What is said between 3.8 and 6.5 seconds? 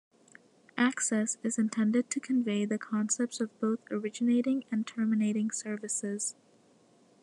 originating and terminating services.